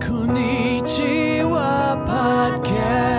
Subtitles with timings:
[0.00, 3.10] Konnichiwa Podcast.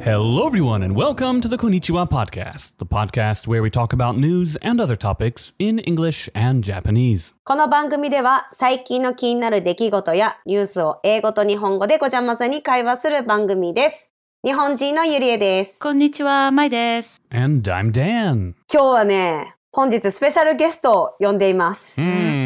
[0.00, 4.54] Hello, everyone, and welcome to the Konnichiwa Podcast, the podcast where we talk about news
[4.62, 7.34] and other topics in English and Japanese.
[7.44, 14.12] この番組では最近の気になる出来事やニュースを英語と日本語でごちゃ混ぜに会話する番組です。
[14.44, 15.80] 日本人のゆりえです。
[15.80, 17.20] こんにちは、まいです。
[17.30, 18.54] And I'm Dan.
[18.72, 22.00] 今日はね、本日スペシャルゲストを呼んでいます。
[22.00, 22.43] Hmm.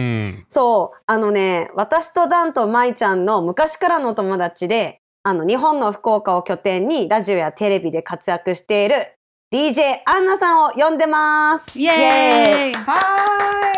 [0.48, 8.94] そう、あのね、私とダンとマイちゃんの昔からの友達で、あの、日本の福岡を拠点にラジオやテレビで活躍している
[9.52, 11.78] DJ アンナさんを呼んでます。
[11.78, 13.68] イエーイ Hi!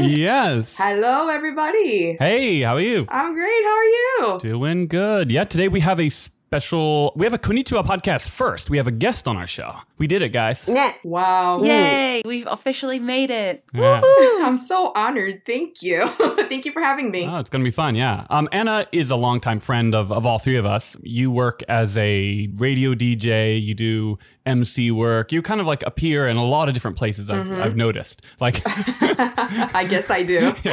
[0.00, 0.76] Yes.
[0.78, 2.16] Hello, everybody.
[2.18, 3.06] Hey, how are you?
[3.08, 3.64] I'm great.
[3.64, 4.38] How are you?
[4.38, 5.30] Doing good.
[5.30, 8.70] Yeah, today we have a special, we have a Konnichiwa podcast first.
[8.70, 9.76] We have a guest on our show.
[9.96, 10.66] We did it, guys.
[10.66, 10.92] Yeah.
[11.04, 11.62] Wow.
[11.62, 12.22] Yay!
[12.24, 13.64] We've officially made it.
[13.72, 14.02] Yeah.
[14.42, 15.42] I'm so honored.
[15.46, 16.06] Thank you.
[16.48, 17.26] Thank you for having me.
[17.28, 18.26] Oh, it's going to be fun, yeah.
[18.28, 20.96] Um, Anna is a longtime friend of, of all three of us.
[21.02, 26.28] You work as a radio DJ, you do MC work, you kind of like appear
[26.28, 28.20] in a lot of different places, I've, I've noticed.
[28.40, 30.54] Like, I guess I do.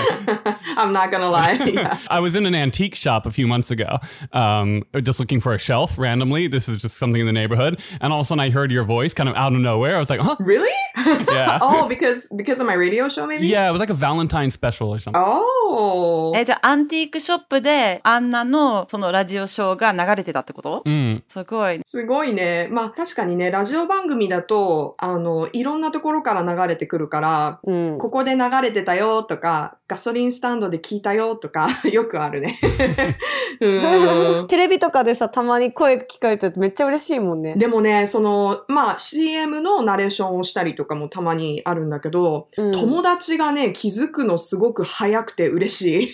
[0.78, 1.53] I'm not gonna lie.
[1.53, 1.97] Yeah.
[2.09, 4.00] I was in an antique shop a few months ago,
[4.33, 6.47] um, just looking for a shelf randomly.
[6.47, 7.80] This is just something in the neighborhood.
[8.02, 9.95] And all of a sudden I heard your voice kind of out of nowhere.
[9.95, 10.35] I was like, huh?
[10.39, 10.71] Really?
[11.31, 11.59] Yeah.
[11.61, 13.47] oh, because because of my radio show, maybe?
[13.47, 15.22] Yeah, it was like a Valentine special or something.
[15.23, 16.34] Oh.
[16.36, 21.23] え、じゃあ、アンティークショップで、アンナのそのラジオショーが流れてたってこと？Mm.
[21.28, 21.80] すごい。
[21.86, 22.67] すごいね。
[22.72, 27.97] まあ確かにね、ラジオ番組だと、あの、いろんなところから流れてくるから、うん。
[27.97, 32.58] ここで流れてたよとか、ガソリンスタンドで聞いたよとか、 よくあるね。
[33.59, 37.56] うんテレビとかでさ、たまに声聞かれてるとめっちゃ嬉しいもんね。
[37.56, 46.07] でもね、その、まあ CM のナレーションをしたりとかもたまにあるんだけど、うん友達がね、気づくのすごく早くて嬉しい。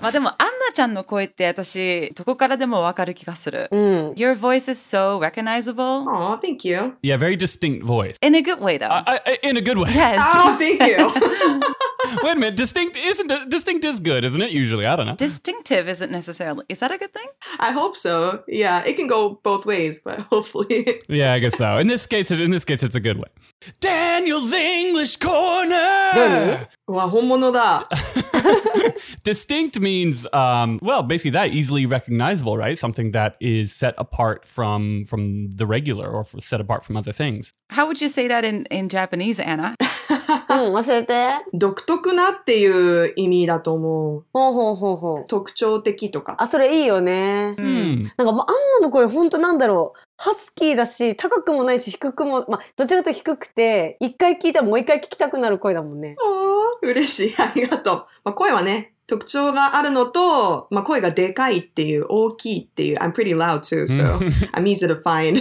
[0.00, 3.68] まあでも、アンナちゃんの声って私、どこからでもわかる気がする。
[3.70, 4.10] うん。
[4.12, 6.04] Your voice is so recognizable.
[6.08, 6.94] Aw, thank you.
[7.02, 8.16] Yeah, very distinct voice.
[8.20, 8.90] In a good way, though.
[8.90, 9.90] I, I, in a good way.
[9.92, 10.18] yes.
[10.20, 11.78] Oh, thank you.
[12.22, 14.52] Wait a minute, distinct isn't distinct is good, isn't it?
[14.52, 15.16] Usually, I don't know.
[15.16, 16.64] Distinctive isn't necessarily.
[16.68, 17.26] Is that a good thing?
[17.58, 18.44] I hope so.
[18.46, 20.86] Yeah, it can go both ways, but hopefully.
[21.08, 21.76] Yeah, I guess so.
[21.78, 23.28] In this case, in this case, it's a good way.
[23.80, 26.68] Daniel's English Corner.
[26.92, 27.88] わ、本物だ。
[29.24, 32.78] Distinct means, um, well, basically that easily recognizable, right?
[32.78, 37.52] Something that is set apart from from the regular or set apart from other things.
[37.70, 39.74] How would you say that in, in Japanese, Anna?
[40.50, 41.28] うん、教えて。
[41.52, 44.24] 独特なっていう意味だと思う。
[44.32, 45.26] ほうほうほうほう。
[45.26, 46.36] 特徴的とか。
[46.38, 47.54] あ、それいいよね。
[47.58, 48.08] Hmm.
[48.16, 50.07] なんかもうアンナの声ほんとなんだろう。
[50.20, 56.16] ハスキーだし、高くもないし、低くも、まあ、どちらかというと低くて、一回聞いたらもう一回聞きたくなる声だもんね。
[56.82, 57.34] 嬉しい。
[57.40, 57.96] ありがとう。
[58.24, 62.98] まあ、声はね、特徴があるのと、まあ、声がでかいっていう、大きいっていう。
[62.98, 64.18] I'm pretty loud too, so
[64.54, 65.40] I'm easy to find.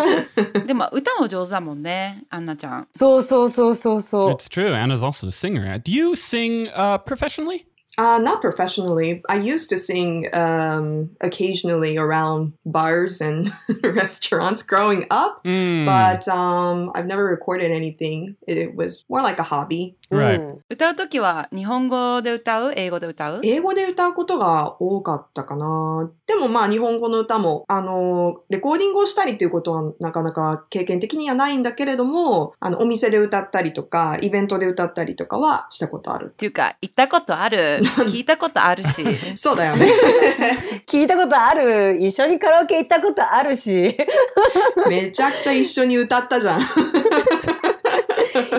[0.66, 2.88] でも、歌も上手だもんね、アンナちゃん。
[2.92, 4.30] そうそうそうそうそう。
[4.32, 4.72] It's true.
[4.72, 5.78] Anna's also a singer.
[5.82, 7.66] Do you sing uh, professionally?
[7.98, 9.22] Uh, not professionally.
[9.28, 13.50] I used to sing um, occasionally around bars and
[13.82, 15.86] restaurants growing up, Hmm.
[15.86, 18.36] but um, I've never recorded anything.
[18.46, 19.96] It was more like a hobby.
[20.10, 20.40] Right.
[20.40, 22.72] うん歌うときは日本語で歌う？
[22.74, 23.40] 英語で歌う？
[23.44, 26.10] 英語で歌うことが多かったかな。
[26.26, 36.26] でもまあ日本語の歌も、あの、レコーディングをしたりっていうことはなかなか経験的にはないんだけれども、あの、お店で歌ったりとか、イベントで歌ったりとかはしたことある。
[36.26, 37.78] っていうか、行ったことある？
[38.10, 39.04] 聞いたことあるし。
[39.36, 39.86] そうだよね。
[40.88, 41.96] 聞いたことある？
[42.00, 43.96] 一緒にカラオケ行ったことあるし。
[44.88, 46.60] めちゃくちゃ一緒に歌ったじゃん。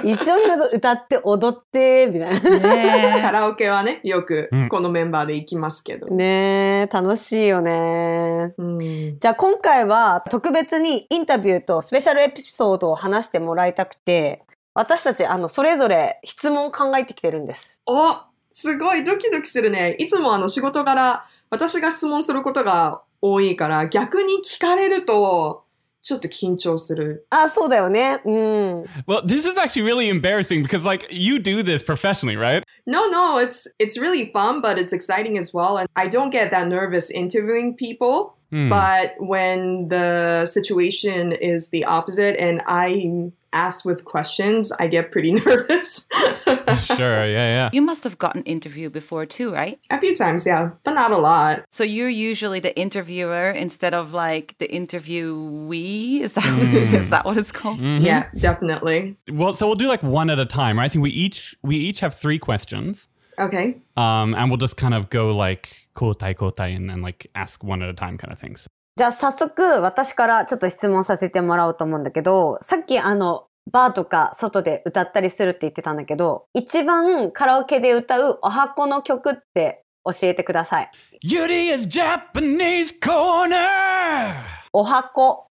[0.04, 0.44] 一緒に
[0.74, 2.40] 歌って踊って、みたいな。
[2.42, 6.08] カねラオケはね、よくうんこのメンバーで行きますけど。
[6.08, 8.54] ねえ、楽しいよね。
[8.58, 8.80] うん。
[8.80, 14.44] じゃあ今回は特別にインタビューとスペシャルエピソードを話してもらいたくて、
[14.74, 17.82] 私たちあのそれぞれ質問を考えてきてるんです。
[17.86, 18.16] お
[18.52, 19.96] すごいドキドキするね。
[20.00, 25.64] いつもあの仕事柄、私が質問することが多いから、逆に聞かれると、
[26.07, 27.27] ちょっと緊張する。
[27.31, 28.21] あ、そうだよね。
[28.25, 28.85] うん。
[29.07, 32.65] Well, this is actually really embarrassing because, like, you do this professionally, right?
[32.87, 35.79] No, no, it's it's really fun, but it's exciting as well.
[35.79, 38.35] And I don't get that nervous interviewing people.
[38.51, 38.69] Hmm.
[38.69, 45.33] But when the situation is the opposite and I'm asked with questions, I get pretty
[45.33, 46.09] nervous.
[46.83, 47.71] sure, yeah, yeah.
[47.73, 49.79] You must have gotten interviewed before too, right?
[49.91, 51.65] a few times, yeah, but not a lot.
[51.71, 56.21] So you're usually the interviewer instead of like the interviewee.
[56.21, 56.45] Is that
[56.93, 57.81] is that what it's called?
[57.81, 59.17] Yeah, definitely.
[59.31, 60.87] Well, so we'll do like one at a time, right?
[60.87, 63.09] I think we each we each have three questions.
[63.39, 63.81] Okay.
[63.97, 67.83] Um, and we'll just kind of go like kotai kotai and then like ask one
[67.83, 68.69] at a time kind of things.
[68.95, 80.92] じゃあ早速私からちょっと質問させてもらおうと思うんだけど、さっきあの、 バーとか外で歌ったりするって言ってたんだけど、一番カラオケで歌うお箱の曲って教えてください。
[81.26, 84.34] Yuri's Japanese Corner!
[84.74, 85.48] お箱。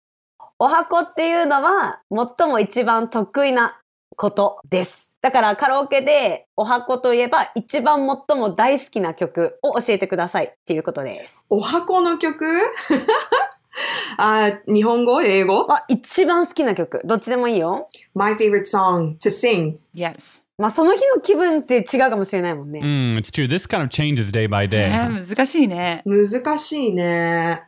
[0.58, 3.78] お箱っていうのは最も一番得意な
[4.16, 5.16] ことです。
[5.22, 11.46] だからカラオケでお箱といえば一番最も大好きな曲を教えてくださいっていうことです。
[11.48, 12.44] お箱の曲？
[14.18, 17.00] あ日本語英語あ、一番好きな曲。
[17.04, 17.86] どっちでもいいよ。
[18.14, 19.76] ?My favorite song to sing.
[19.94, 20.42] Yes.
[20.58, 22.80] まあその日の気分って違うかもしれないもんね。
[22.80, 23.46] Mm, it's true.
[23.48, 24.88] This kind of changes day by day.
[24.88, 26.02] えー難しいね。
[26.04, 27.62] 難しいね。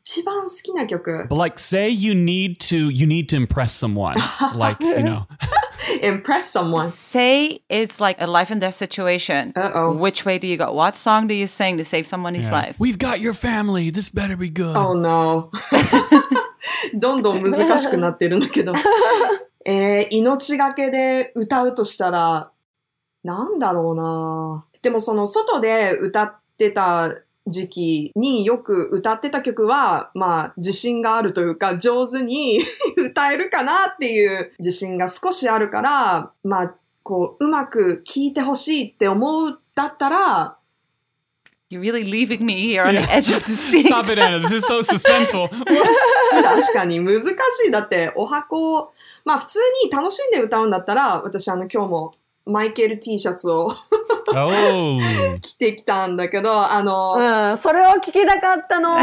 [0.00, 1.26] 一番好きな曲。
[1.28, 4.14] But like say you need to you need to impress someone.
[4.58, 5.26] like, you know.
[6.02, 6.88] Impress someone.
[6.88, 9.52] Say it's like a life and death situation.
[9.54, 9.96] Uh-oh.
[9.96, 10.72] Which way do you go?
[10.72, 12.78] What song do you sing to save someone's life?
[12.78, 13.90] We've got your family.
[13.90, 14.76] This better be good.
[14.76, 15.50] Oh no.
[16.94, 18.72] どんどん難しくなってるんだけど。
[19.64, 22.50] えー、命がけで歌うとしたら、
[23.22, 24.64] なんだろうな。
[24.82, 27.10] でもその外で歌ってた
[27.48, 32.60] 時期によく歌ってた曲は、まあ自信があるというか上手に
[32.96, 40.58] 歌えるかなっていう自信が少しあるから、まあこううまく聴いてほしいって思うだったら、
[41.70, 43.86] You're really leaving me here on the edge of the seat.
[43.86, 44.38] Stop it, Anna.
[44.38, 45.48] This is so suspenseful.
[45.52, 47.28] 確かに難し
[47.68, 47.70] い。
[47.70, 48.92] だって、お箱を、
[49.26, 52.12] まあ普通に楽しんで歌うんだったら、私あの今日も
[52.46, 53.70] マイケル T シャツを
[54.36, 55.40] oh.
[55.40, 58.96] 着てきたんだけど、あの、うん、それを聞きたかったの。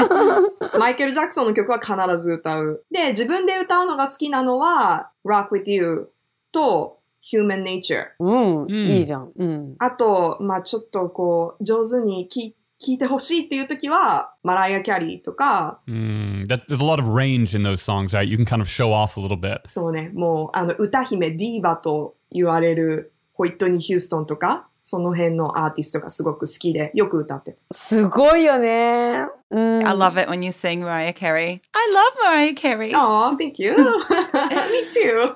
[0.78, 2.84] マイケル・ジャクソンの曲は必ず歌う。
[2.90, 6.10] で、自分で歌うのが好きなのは、Rock With You
[6.52, 8.08] と Human Nature。
[8.18, 9.32] うん、んいいじゃん。
[9.34, 9.74] うん。
[9.78, 18.26] あと、まあちょっとこう、上手に聴聴いてほしいっていう時は、マライア・キャリーとか、Mm, that, there's a lot of range in those songs, right?
[18.26, 19.60] You can kind of show off a little bit.
[19.64, 27.57] そうね、もう、あの、歌姫、ディーバと言われる、ホイットニー・ヒューストンとか、その辺のアーティストがすごく好きで、よく歌ってた。
[27.71, 29.25] すごいよね。
[29.49, 29.87] うん。
[29.87, 31.59] I love it when you sing Mariah Carey.
[31.73, 32.91] I love Mariah Carey.
[32.93, 33.73] Oh, thank you.
[33.75, 35.35] Me too.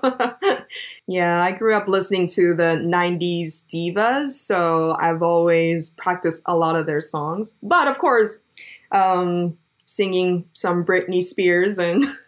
[1.07, 6.75] yeah, I grew up listening to the 90s divas, so I've always practiced a lot
[6.75, 7.57] of their songs.
[7.63, 8.43] But of course,
[8.91, 12.05] um, singing some Britney Spears and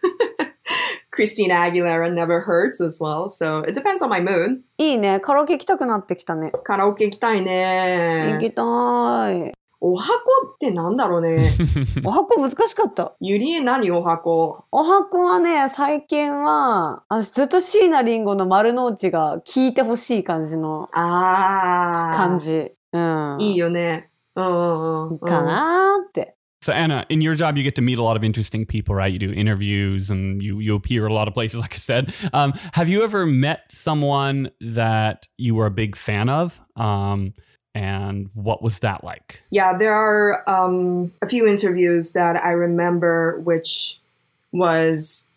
[1.17, 3.27] Christina Aguilera never hurts as well.
[3.27, 4.61] So it depends on my mood.
[4.77, 5.19] いいね。
[5.19, 6.51] カラオケ行きたくなってきたね。
[6.63, 8.37] カラオケ行きたい行ね。
[8.39, 8.61] きた
[9.31, 9.51] い。
[9.81, 10.13] お箱
[10.53, 11.55] ってなんだろうね。
[12.05, 13.15] お箱難しかった。
[13.19, 14.63] ゆりえ何お箱？
[14.71, 22.15] お箱はね、最近は、あずっと椎名林檎の丸の内が聴いてほしい感じのあー。
[22.15, 22.73] 感じ。
[22.93, 23.37] うん。
[23.39, 24.11] いいよね。
[24.35, 25.19] うんうんうん。
[25.19, 26.36] かなーって。
[26.67, 29.09] So Anna, in your job, you get to meet a lot of interesting people, right?
[29.09, 32.13] You do interviews and you you appear a lot of places, like I said.
[32.33, 36.59] Um, have you ever met someone that you were a big fan of?
[36.75, 37.33] Um,
[37.73, 39.43] and what was that like?
[39.49, 44.01] Yeah, there are um, a few interviews that I remember, which
[44.51, 45.31] was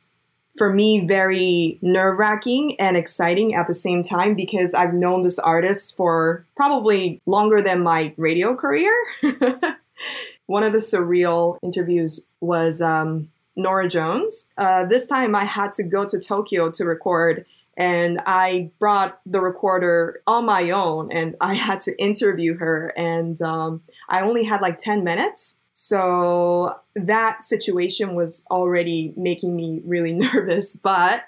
[0.57, 5.39] for me very nerve wracking and exciting at the same time because I've known this
[5.39, 8.93] artist for probably longer than my radio career.
[10.51, 14.53] One of the surreal interviews was um, Nora Jones.
[14.59, 17.47] Uh, this time I had to go to Tokyo to record.
[17.77, 22.93] And I brought the recorder on my own and I had to interview her.
[22.97, 25.61] And um, I only had like 10 minutes.
[25.71, 30.75] So that situation was already making me really nervous.
[30.75, 31.27] But,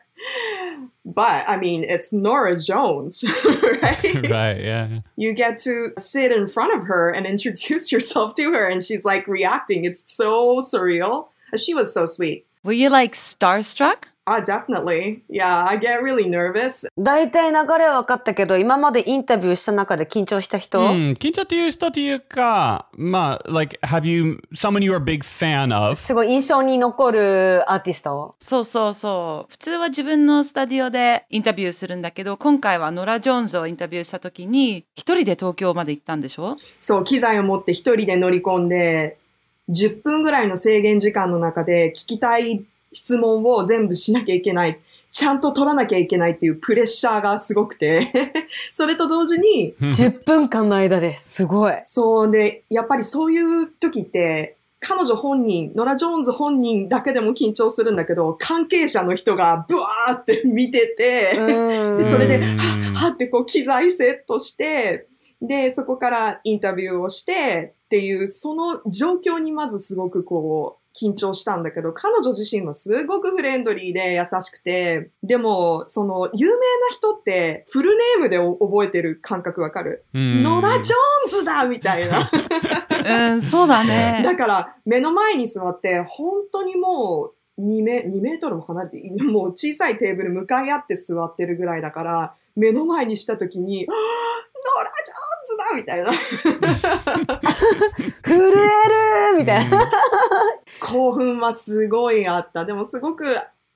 [1.04, 4.28] but I mean, it's Nora Jones, right?
[4.30, 5.00] right, yeah.
[5.16, 9.04] you get to sit in front of her and introduce yourself to her, and she's
[9.04, 9.84] like reacting.
[9.84, 11.28] It's so surreal.
[11.56, 12.46] She was so sweet.
[12.64, 14.06] Were you like starstruck?
[14.24, 15.24] Ah, definitely.
[15.28, 16.86] Yeah, I get really nervous.
[16.96, 25.96] 大体流れは分かったけど、今までインタビューした中で緊張した人、Hmm, 緊張という人というか、まあ、like, have you, someone you're a big fan of?
[25.96, 28.36] すごい印象に残るアーティスト？
[28.38, 29.50] そうそうそう。
[29.50, 36.56] 普通は自分のスタディオでインタビューするんだけど、今回はノラ・ジョーンズをインタビューした時に、一人で東京まで行ったんでしょ？
[36.78, 39.18] そう、機材を持って一人で乗り込んで、
[39.72, 44.78] 10分ぐらいの制限時間の中で聞きたい質問を全部しなきゃいけない。
[45.10, 48.06] ちゃんと取らなきゃいけないっていうプレッシャーがすごくて。
[48.70, 51.72] それと同時に、10分間の間ですごい。
[51.84, 65.06] そうで、やっぱりそういう時って、彼女本人、ノラ・ジョーンズ本人だけでも緊張するんだけど、関係者の人がブワーって見てて、それで、うんはっはってこう機材セットして、
[65.40, 80.06] で、そこからインタビューをしてっていう、その状況にまずすごくこう、緊張したんだけど、彼女自身はすごくフレンドリーで優しくて、でも、その、有名な人って、フルネームで覚えてる感覚わかる？
[80.14, 82.30] うんノラ・ジョーンズだみたいな。
[83.34, 84.22] うん、そうだね。
[84.24, 94.51] だから、目の前に座って、本当にもう、2メ ,2 メートルも離れて、もう小さいテーブル向かい合って座ってるぐらいだから、目の前にした時に、あーノラ・ジョーンズだ
[95.74, 96.12] みたいな。
[98.22, 98.38] 震え
[99.32, 99.90] るみたいな。
[100.80, 102.64] 興奮はすごいあった。
[102.64, 103.24] でもすごく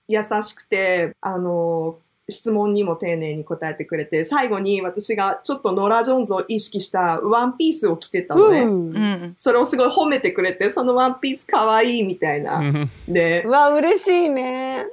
[0.09, 1.99] 優しくて、あの、
[2.32, 8.62] 質問にも丁寧に答えてくれて、最後に私がちょっとノラ・ジョーンズを意識したワンピースを着てたのね。
[8.62, 9.34] うんうん。
[9.36, 12.62] それをすごい褒めてくれて、そのワンピースかわいいみたいな。
[13.08, 14.86] でう、わ、嬉しいね。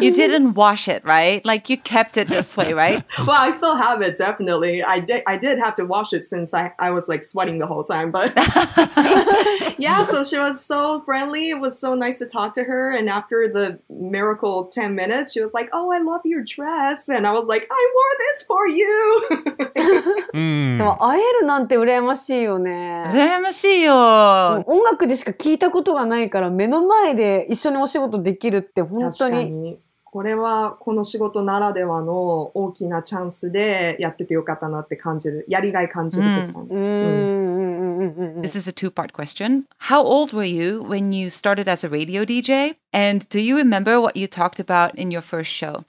[0.00, 1.40] You didn't wash it, right?
[1.44, 3.04] Like you kept it this way, right?
[3.26, 4.82] well, I still have it, definitely.
[4.82, 7.66] I did, I did have to wash it since I, I was like sweating the
[7.66, 8.34] whole time, but
[9.78, 11.50] yeah, so she was so friendly.
[11.50, 12.90] It was so nice to talk to her.
[12.94, 17.09] And after the miracle 10 minutes, she was like, Oh, I love your dress.
[17.09, 18.87] And I was like, I wore this for you.
[20.33, 23.05] うんでも会えるなんて羨ましいよね。
[23.13, 24.63] 羨ましいよ。
[24.65, 29.51] 音楽でしか聞いたことがないから目の前で一緒にお仕事できるって本当に。
[29.51, 29.79] に。
[30.03, 35.45] これはこの仕事ならではの大きなチャンスでやっててよかったなって感じる。
[35.47, 36.27] やりがい感じる
[38.41, 39.67] This is a two part question.
[39.77, 42.75] How old were you when you started as a radio DJ?
[42.91, 45.85] And do you remember what you talked about in your first show?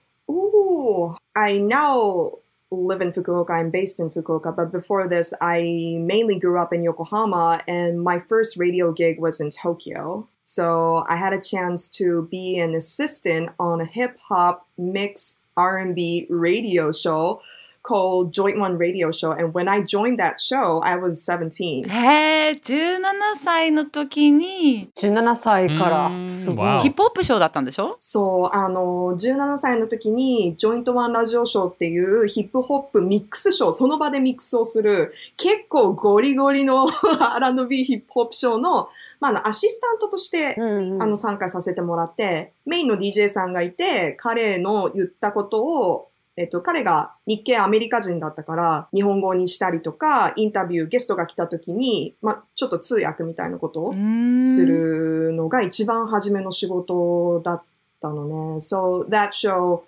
[1.35, 2.31] I now
[2.71, 3.51] live in Fukuoka.
[3.51, 8.19] I'm based in Fukuoka, but before this, I mainly grew up in Yokohama, and my
[8.19, 10.27] first radio gig was in Tokyo.
[10.41, 16.27] So I had a chance to be an assistant on a hip hop mix R&B
[16.29, 17.41] radio show
[17.83, 19.31] called Joint One Radio Show.
[19.31, 21.87] And when I joined that show, I was 17.
[21.89, 23.01] へえ、17
[23.37, 26.79] 歳の時に17歳からうんすごい。
[26.79, 38.87] ヒップホップショーだったんでしょそう、あの、17歳の時に、ジョイントワンラジオショーっていうヒップホップミックスショー、その場でミックスをする、結構ゴリゴリの R&B ヒップホップショーの、
[39.19, 57.63] まあ、あの、アシスタントとして、うんうんあの、参加させてもらって、メインの DJ さんがいて、彼の言ったことを、えっと、彼が日系アメリカ人だったから、日本語にしたりとか、インタビュー、ゲストが来た時に、まあ、ちょっと通訳みたいなことをするのが一番初めの仕事だっ
[58.01, 58.57] たのね。
[58.57, 59.83] So that show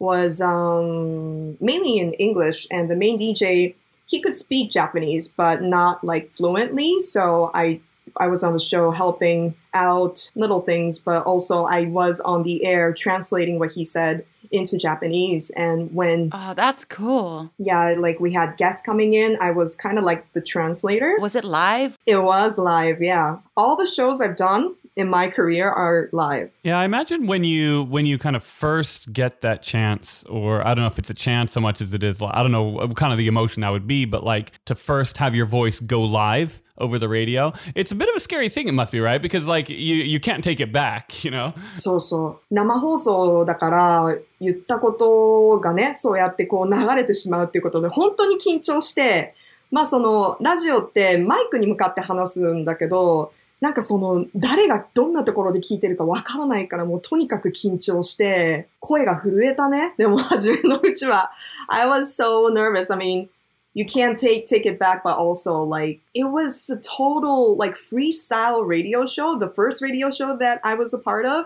[0.00, 3.74] was um, mainly in English, and the main DJ
[4.06, 6.98] he could speak Japanese, but not like fluently.
[7.00, 7.80] So I
[8.16, 12.64] I was on the show helping out little things, but also I was on the
[12.64, 14.24] air translating what he said
[14.54, 15.50] into Japanese.
[15.56, 17.50] And when Oh, that's cool.
[17.58, 21.16] yeah, like we had guests coming in, I was kind of like the translator.
[21.18, 21.98] Was it live?
[22.06, 23.38] It was live, yeah.
[23.56, 26.50] All the shows I've done in my career are live.
[26.62, 30.74] Yeah, I imagine when you when you kind of first get that chance, or I
[30.74, 33.12] don't know if it's a chance so much as it is, I don't know kind
[33.12, 36.62] of the emotion that would be, but like to first have your voice go live
[36.78, 38.66] over the radio, it's a bit of a scary thing.
[38.68, 41.54] It must be right because like you you can't take it back, you know.
[41.72, 42.54] そうそう。
[42.54, 49.34] 生放送だから言ったことがね、そうやってこう流れてしまうっていうことで、本当に緊張して、
[49.70, 53.32] まあその、ラジオってマイクに向かって話すんだけど、
[53.63, 59.93] なんかその、誰がどんなところで聞いてるかわからないから、もうとにかく緊張して、声が震えたね。
[59.97, 61.31] でも初めのうちは、
[61.67, 62.93] I was so nervous.
[62.93, 63.27] I mean,
[63.73, 68.67] you can't take take it back, but also like it was a total like freestyle
[68.67, 71.45] radio show, the first radio show that I was a part of.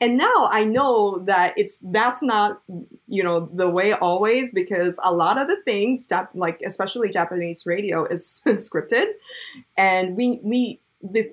[0.00, 2.60] And now I know that it's that's not
[3.08, 7.64] you know the way always because a lot of the things that like especially Japanese
[7.66, 9.06] radio is scripted,
[9.76, 10.80] and we we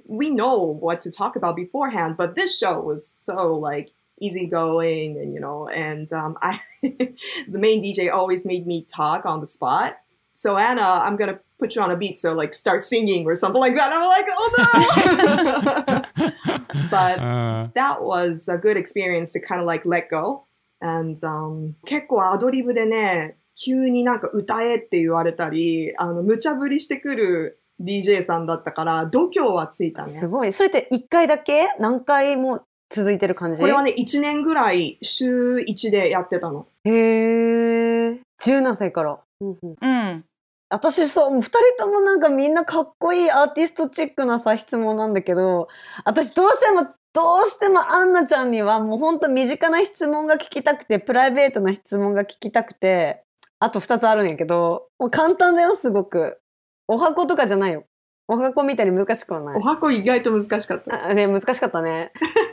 [0.05, 2.15] we know what to talk about beforehand.
[2.17, 7.15] But this show was so like easygoing and you know and um, I the
[7.47, 9.97] main DJ always made me talk on the spot.
[10.33, 13.61] So Anna, I'm gonna put you on a beat, so like start singing or something
[13.61, 13.91] like that.
[13.93, 16.31] I'm like, oh no!
[16.89, 20.45] but Uh, that was a good experience to kind of like let go.
[20.81, 30.12] And um, 結構アドリブでね、急になんか歌えって言われたり、あの、無茶ぶりしてくる DJ さんだったから、度胸はついたね。
[30.12, 30.52] すごい。
[30.52, 33.60] それって1回だけ何回も続いてる感じ？
[33.60, 36.66] これはね、1年ぐらい週1でやってたの。
[36.84, 38.18] へー。
[38.40, 39.18] 17歳から。
[39.40, 40.24] うんうんうん。
[40.68, 45.68] 私そう、二人ともなんかみんなかっこいいアーティストチックなさ、質問なんだけど、
[46.04, 53.22] 私どうしても、どうしてもアンナちゃんにはもうほんと身近な質問が聞きたくて、プライベートな質問が聞きたくて、
[53.60, 56.38] あと2つあるんやけど、もう簡単だよ、すごく。
[56.88, 57.84] お箱とかじゃないよ。
[58.28, 59.60] お箱みたいに難しくはないお。
[59.60, 61.10] 箱意外と難しかった。
[61.10, 62.10] あね、難しかったね。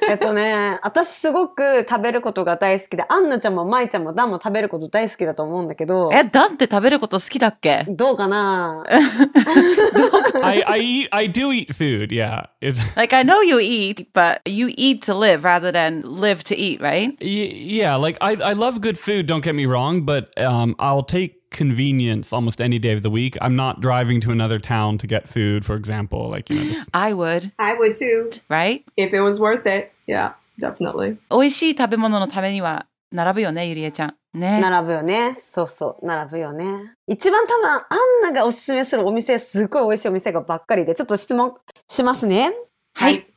[0.07, 8.83] えっとね、私すごく食べることが大好きで、アンナちゃんもマイちゃんもダンも食べること大好きだと思うんだけど、え、だって食べること好きだっけどうかな
[10.43, 11.07] I, I eat.
[11.11, 12.11] I do eat food.
[12.11, 12.45] Yeah.
[12.95, 16.81] Like, I know you eat, but you eat to live rather than live to eat,
[16.81, 17.17] right?
[17.19, 17.95] y- yeah.
[17.95, 19.25] Like I, I love good food.
[19.25, 23.37] Don't get me wrong, but um, I'll take convenience almost any day of the week.
[23.41, 26.29] I'm not driving to another town to get food, for example.
[26.29, 28.83] Like you know, just, I would, I would too, right?
[28.97, 29.93] if it was worth it.
[30.07, 31.17] Yeah, definitely.
[31.31, 34.15] 美味しい食べ物のためには並ぶよね、ゆりえちゃん。
[34.33, 34.59] ね。
[34.59, 35.35] 並ぶよね。
[35.35, 36.95] そうそう、並ぶよね。
[37.07, 41.53] 一番多分、アンナがおすすめするお店、すっごい美味しいお店がばっかりで、ちょっと質問
[41.87, 42.51] しますね。
[42.95, 43.27] はい。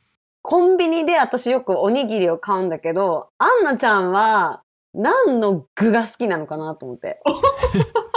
[0.41, 4.61] コンビニで私よくおにぎりを買うんだけど、アンナちゃんは
[4.93, 7.21] 何の具が好きなのかなと思って。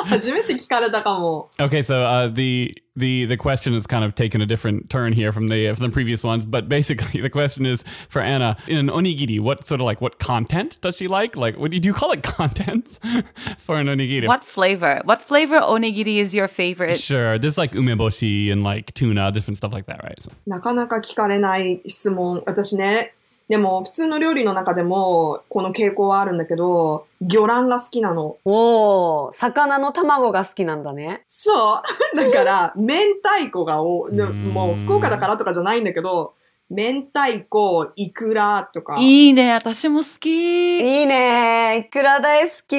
[0.06, 1.50] 初めて聞かれたかも。
[1.60, 1.82] okay.
[1.82, 5.48] So uh, the the the question is kind of taken a different turn here from
[5.48, 9.40] the from the previous ones, but basically the question is for Anna in an onigiri.
[9.40, 11.36] What sort of like what content does she like?
[11.36, 12.24] Like, what do you call it?
[12.24, 13.00] Content
[13.58, 14.28] for an onigiri?
[14.28, 15.02] What flavor?
[15.06, 17.00] What flavor onigiri is your favorite?
[17.00, 17.38] Sure.
[17.38, 20.22] There's like umeboshi and like tuna, different stuff like that, right?
[20.22, 22.44] So, なかなか聞かれない質問。
[22.46, 23.14] 私ね、
[23.51, 28.37] でも普通の料理の中でもこの傾向はあるんだけど、魚卵が好きなの。
[28.45, 31.23] おー、魚の卵が好きなんだね。
[31.27, 31.83] そう。
[32.17, 36.35] だから、明太子がお、もう福岡だからとかじゃないんだけど、
[36.71, 40.29] 明太子、イクラとか、いいね、私も好き。
[40.31, 42.77] いいねいくら大好き。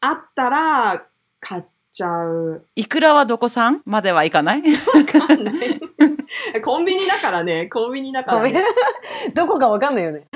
[0.00, 1.06] あったら
[1.38, 2.65] 買っちゃう。
[2.75, 5.79] いくらはどこ産まではいかないわ かんない
[6.63, 8.63] コンビニだからね、コンビニだから、ごめんね。
[9.33, 10.27] どこかわかんないよね。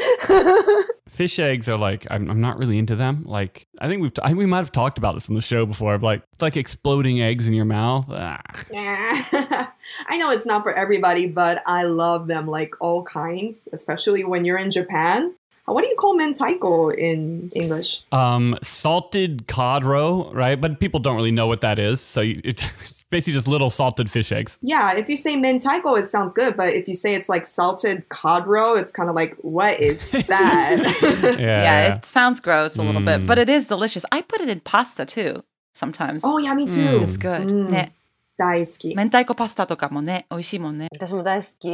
[1.13, 3.23] fish eggs are like I'm, I'm not really into them.
[3.25, 5.41] Like I think we've t- I think we might have talked about this on the
[5.41, 5.93] show before.
[5.93, 8.07] Of like it's like exploding eggs in your mouth.
[8.09, 8.37] Ah.
[10.07, 14.43] I know it's not for everybody, but I love them like all kinds, especially when
[14.45, 15.35] you're in Japan.
[15.68, 18.02] Uh, what do you call mentaiko in English?
[18.12, 20.60] Um, salted codro, right?
[20.60, 24.10] But people don't really know what that is, so you, it's basically just little salted
[24.10, 24.58] fish eggs.
[24.62, 28.08] Yeah, if you say mentaiko, it sounds good, but if you say it's like salted
[28.08, 30.82] codro, it's kind of like, what is that?
[31.22, 33.06] yeah, yeah, yeah, it sounds gross a little mm.
[33.06, 34.04] bit, but it is delicious.
[34.10, 35.42] I put it in pasta too
[35.74, 36.22] sometimes.
[36.24, 36.74] Oh yeah, me mm.
[36.74, 36.98] too.
[36.98, 37.02] Mm.
[37.02, 37.48] It's good.
[37.48, 37.90] Mm.
[38.38, 38.94] 大好き。
[38.96, 40.86] 明太子パスタとかもね、美味しいもんね。
[40.94, 41.68] 私も大好き。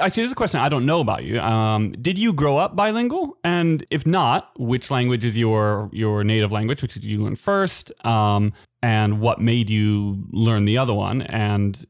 [0.00, 1.38] Actually, this is a question I don't know about you.
[1.38, 3.36] Um, did you grow up bilingual?
[3.44, 6.82] And if not, which language is your your native language?
[6.82, 7.92] Which did you learn first?
[8.04, 11.20] Um, and what made you learn the other one?
[11.22, 11.84] And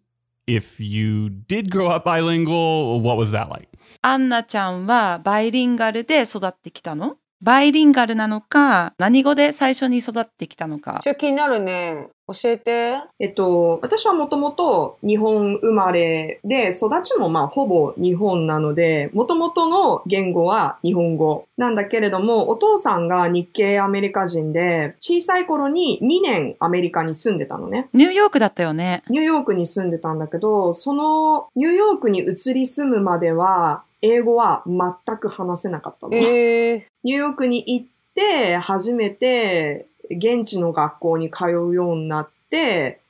[0.49, 3.69] if you did grow up bilingual, what was that like?
[4.03, 11.09] アンナちゃんはバイリンガルで育ってきたのバイリンガルなのか、何語で最初に育ってきたのかち。
[11.09, 12.09] ょ、気になるね。
[12.29, 13.01] 教えて。
[13.19, 27.89] えっと、私はもともと日本生まれで、育ちもまあほぼ日本なので、もともとの言語は日本語なんだけれども、お父さんが日系アメリカ人で、小さい頃に2年アメリカに住んでたのね。
[27.95, 29.03] ニューヨークだったよね。
[29.09, 36.15] ニューヨークに住んでたんだけど、そのニューヨークに移り住むまでは、英語は全く話せなかったの。
[36.15, 43.01] ええニューヨークに行って、初めて現地の学校に通うようになって、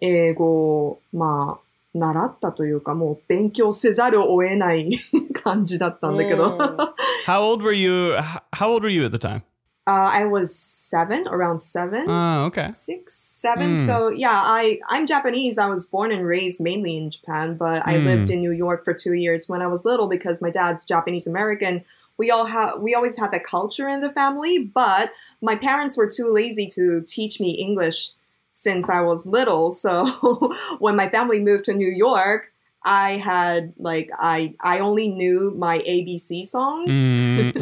[0.00, 4.98] 英語を、まあ、習ったというか、もう勉強せざるを得ない
[5.42, 6.52] 感じだったんだけど。
[6.52, 6.58] うん
[7.26, 8.14] How old were you?
[8.52, 9.42] How old were you at the time?
[9.88, 12.04] Uh, I was seven, around seven.
[12.08, 12.60] Oh, okay.
[12.66, 13.70] Six, seven.
[13.70, 13.76] Hmm.
[13.76, 15.56] So yeah, I, I'm Japanese.
[15.56, 18.04] I was born and raised mainly in Japan, but I Hmm.
[18.04, 21.26] lived in New York for two years when I was little because my dad's Japanese
[21.26, 21.84] American.
[22.18, 26.10] We all have, we always had that culture in the family, but my parents were
[26.10, 28.10] too lazy to teach me English
[28.52, 29.70] since I was little.
[29.70, 32.52] So when my family moved to New York,
[32.88, 36.86] I had like I I only knew my ABC song.
[36.88, 37.52] Mm,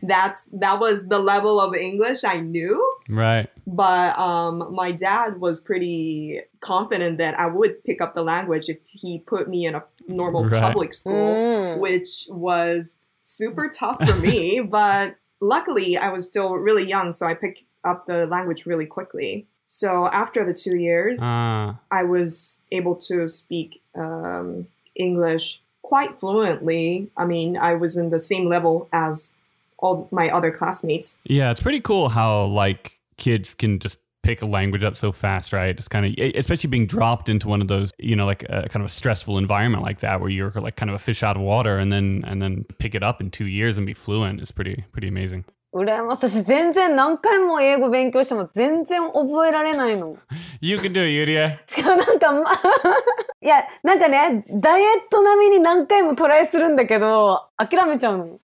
[0.02, 2.74] That's that was the level of English I knew
[3.08, 3.46] right.
[3.66, 8.78] but um, my dad was pretty confident that I would pick up the language if
[8.90, 10.62] he put me in a normal Right.
[10.62, 11.80] public school, うん。
[11.80, 14.60] which was super tough for me.
[14.78, 19.46] but luckily, I was still really young, so I picked up the language really quickly.
[19.66, 21.78] So after the two years, Ah.
[21.90, 27.10] I was able to speak um, English quite fluently.
[27.16, 29.34] I mean, I was in the same level as
[29.78, 31.20] all my other classmates.
[31.24, 35.52] Yeah, it's pretty cool how like kids can just pick a language up so fast,
[35.52, 35.76] right?
[35.76, 38.82] It's kind of especially being dropped into one of those, you know, like a kind
[38.82, 41.42] of a stressful environment like that where you're like kind of a fish out of
[41.42, 44.50] water and then and then pick it up in 2 years and be fluent is
[44.50, 45.44] pretty pretty amazing.
[45.76, 46.26] 羨ましい。
[46.28, 50.16] 私全然何回も英語勉強しても全然覚えられないの。
[50.60, 51.58] You can do it, Yuria.
[51.66, 52.40] しかもなんか、ま、
[53.40, 58.40] いや、なんかね、ダイエット並みに何回もトライするんだけど、諦めちゃうの。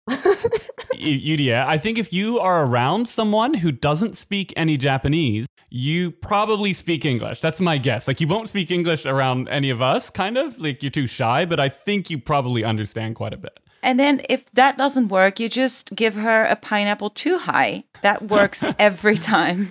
[0.95, 6.11] Y- Yuria, I think if you are around someone who doesn't speak any Japanese, you
[6.11, 7.41] probably speak English.
[7.41, 8.07] That's my guess.
[8.07, 10.59] Like, you won't speak English around any of us, kind of.
[10.59, 13.59] Like, you're too shy, but I think you probably understand quite a bit.
[13.83, 17.85] And then if that doesn't work, you just give her a pineapple too high.
[18.03, 19.71] That works every time.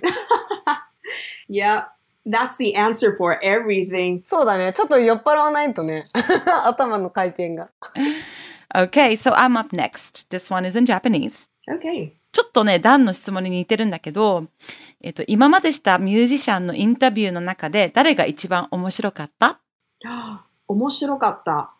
[1.48, 1.84] Yeah,
[2.24, 4.20] that's the answer for everything.
[4.24, 4.72] そうだね。
[4.72, 6.06] ちょっと酔っ払わないとね。
[6.64, 7.70] 頭の回転が。
[8.74, 10.28] Okay, so I'm up next.
[10.30, 11.48] This one is in Japanese.
[11.68, 12.12] Okay.
[12.32, 14.46] ちょっとね、ダンの質問に似てるんだけど、
[15.02, 19.60] えっと、今までしたミュージシャンのインタビューの中で誰が一番面白かった
[20.68, 21.74] 面白かった。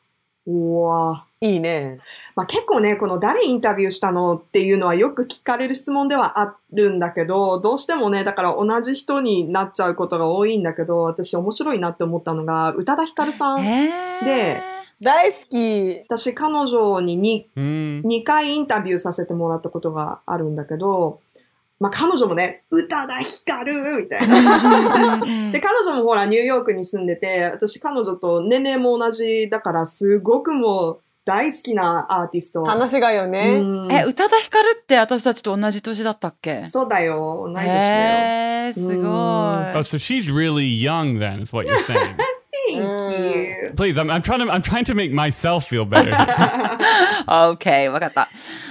[0.47, 1.99] うわいいね。
[2.37, 13.67] まあ、結構ね、この誰インタビューしたのっていうのはよく聞かれる質問ではあるんだけど、どうしてもね、だから同じ人になっちゃうことが多いんだけど、私面白いなって思ったのが、宇多田ヒカルさん。
[13.67, 14.63] えーで
[15.03, 16.01] 大好き。
[16.09, 18.03] 私彼女に 2, Mm.
[18.05, 21.19] 2回インタビューさせてもらったことがあるんだけど、
[21.81, 25.19] まあ彼女もね、宇多田ヒカルみたいな。
[25.51, 32.65] で、彼女もほらニューヨークに住んでて、私彼女と年齢も同じだから、すごくもう大好きなアーティスト。
[32.65, 33.61] 話がよね。
[33.61, 37.45] うんえ、宇多田ヒカルって私たちと同じ年だったっけそうだよ。
[37.47, 37.81] 同い年だよ。
[37.81, 38.99] えー、すごい。
[39.03, 42.17] Oh, so she's really young then, is what you're saying.
[42.17, 43.73] Thank you.
[43.77, 46.11] Please, I'm, I'm trying to I'm trying to make myself feel better.
[47.29, 48.29] Okay, わかった。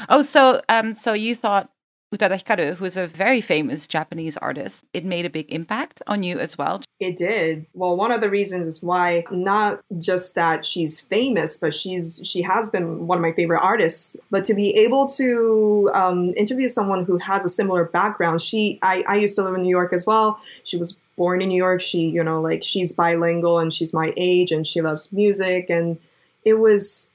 [0.09, 1.69] Oh, so, um, so you thought
[2.13, 6.39] Utada Hikaru, who's a very famous Japanese artist, it made a big impact on you
[6.39, 6.82] as well.
[7.00, 7.65] It did.
[7.74, 12.41] Well, one of the reasons is why not just that she's famous, but she's she
[12.41, 14.17] has been one of my favorite artists.
[14.30, 19.06] But to be able to um, interview someone who has a similar background, she I,
[19.08, 20.39] I used to live in New York as well.
[20.65, 21.80] She was born in New York.
[21.80, 25.97] She you know like she's bilingual and she's my age and she loves music and
[26.43, 27.13] it was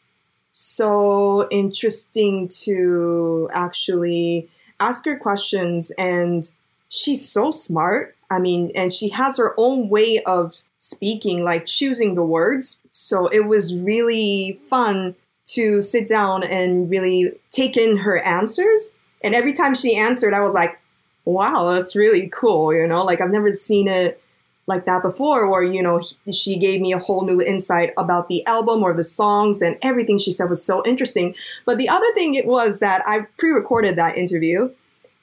[0.53, 4.49] so interesting to actually
[4.81, 6.51] ask her questions and
[6.89, 8.15] she's so smart.
[8.31, 12.83] I mean, and she has her own way of speaking, like choosing the words.
[12.91, 15.15] So it was really fun
[15.47, 18.99] to sit down and really take in her answers.
[19.23, 20.81] And every time she answered, I was like,
[21.25, 22.75] wow, that's really cool.
[22.75, 24.21] You know, like I've never seen it
[24.67, 26.01] like that before, or, you know,
[26.33, 30.19] she gave me a whole new insight about the album or the songs and everything
[30.19, 31.35] she said was so interesting.
[31.65, 34.71] But the other thing it was that I pre recorded that interview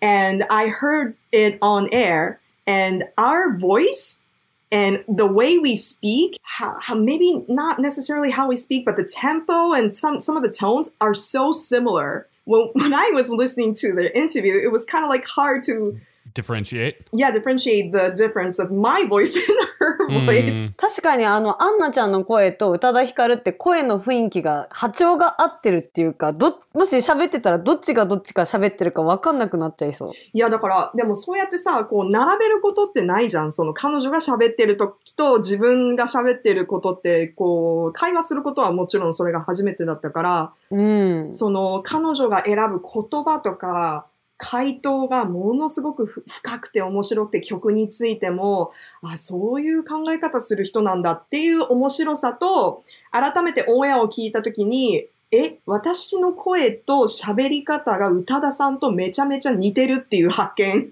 [0.04, 4.26] and I heard it on air, and our voice
[4.70, 9.06] and the way we speak, how, how maybe not necessarily how we speak, but the
[9.06, 12.28] tempo and some some of the tones are so similar.
[12.44, 15.98] When, when I was listening to the interview, it was kind of like hard to
[16.34, 16.96] Differentiate?
[17.13, 20.69] yeah differentiate the difference of my voice and her voice.
[20.78, 30.12] 確かにあの、アンナちゃんの声と宇多田ヒカルって声の雰囲気が波長が合ってるっていうか、ど、もし喋ってたらどっちがどっちか喋ってるか分かんなくなっちゃいそう。
[30.34, 33.52] いや、だから、でもそうやってさ、こう、並べることってないじゃん。
[33.52, 41.32] その、彼女が喋ってる時と自分が喋ってることって、こう、会話することはもちろんそれが初めてだったから、うん。
[41.32, 44.08] その、彼女が選ぶ言葉とか、
[44.46, 60.92] 回答がものすごく深くて面白くて曲についても、あ、そういう考え方する人なんだっていう面白さと、改めてオンエアを聞いたときに、え、私の声と喋り方が宇多田さんとめちゃめちゃ似てるっていう発見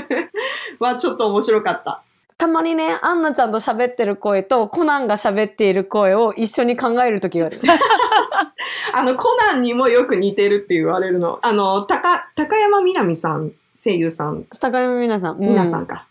[0.78, 2.03] はちょっと面白かった。
[2.36, 7.60] たまにね、アンナちゃんと喋ってる声とコナンが喋っている声を一緒に考える時がある。
[8.94, 11.38] あの、コナンにもよく似てるって言われるの。
[11.42, 15.38] あの、高、高山みなみさん、声優さん、高山皆さん。
[15.38, 16.06] 皆さんか。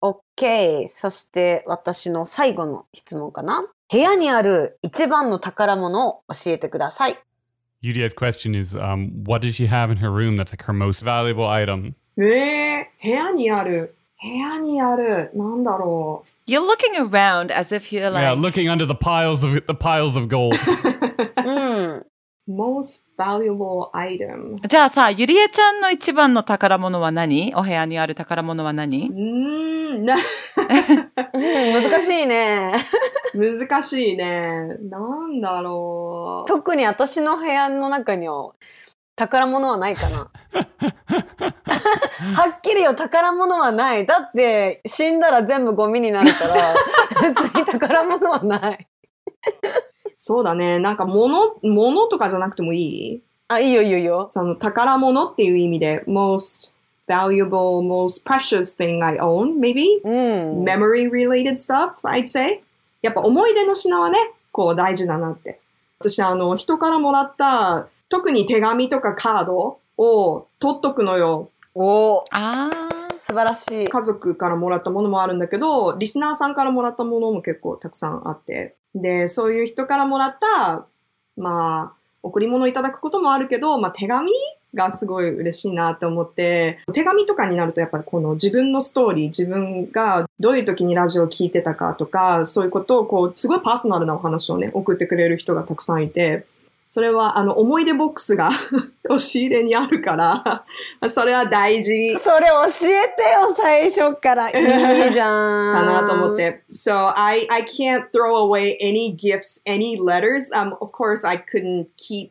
[0.00, 0.88] オッケー。
[0.88, 3.66] そして私の最後の質問かな。
[3.90, 7.18] 部屋にある一番の宝物を教えてください。
[7.82, 11.48] Yudia's question is, um, what does she have in her room that's like her most valuable
[11.48, 11.94] item?
[12.18, 13.94] ええ部屋にある。
[14.20, 15.30] 部屋にある。
[15.34, 20.16] なんだろ You're looking around as if you're yeah, like, looking under the piles of the piles
[20.16, 20.54] of gold.
[22.48, 24.56] most valuable item.
[24.66, 32.72] じゃあさ、ゆりえちゃんの一番の宝物は何お部屋にある宝物はう何ーん、な、うん難しいね。
[33.34, 34.68] 難しいね。
[34.88, 36.48] なんだろう。
[36.48, 38.52] 特に私の部屋の中には
[39.18, 40.30] 宝物はないかな。
[42.34, 44.06] はっきりよ、宝物はない。
[44.06, 46.54] だって、死んだら全部ゴミになるから、
[47.20, 48.86] 別に宝物はない。
[50.14, 50.78] そうだね。
[50.78, 52.78] なんか物、物とかじゃなくてもい
[53.18, 53.22] い？
[53.48, 54.26] あ、いいよいいよいいよ。
[54.28, 56.72] その宝物っていう意味で、most
[57.08, 60.00] valuable, most precious thing I own, maybe?
[60.04, 60.62] うん。
[60.64, 62.60] memory related stuff, I'd say?
[63.02, 64.18] やっぱ思い出の品はね、
[64.52, 65.58] こう大事だなって。
[66.00, 71.50] 私あの、人からもらった、特に手紙とかカードを取っとくのよ。
[71.74, 72.70] おーあ
[73.18, 73.88] 素晴らしい。
[73.88, 78.74] 家族からもらったものもあるんだけど、リスナーさんからもらったものも結構たくさんあって。
[78.94, 80.86] で、そういう人からもらった、
[81.36, 81.92] まあ、
[82.22, 84.30] 贈り物いただくこともあるけど、まあ手紙
[84.74, 96.46] がすごい嬉しいなって思って、手紙とかになるとやっぱりこの自分のストーリー、自分がどういう時にラジオを聞いてたかとか、そういうことをこう、すごいパーソナルなお話をね、送ってくれる人がたくさんいて、
[96.90, 98.48] それはあの思い出ボックスが
[99.10, 100.64] 押し入れにあるから、
[101.08, 102.14] それは大事。
[102.18, 104.48] それ教えてよ、最初から。
[104.48, 105.74] いいじゃん。
[105.74, 106.62] かなと思って。
[106.70, 110.50] So I, I can't throw away any gifts, any letters.
[110.54, 112.30] Um, of course, I couldn't keep,